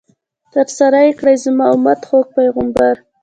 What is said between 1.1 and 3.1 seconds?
کړئ، زما امت، خوږ پیغمبر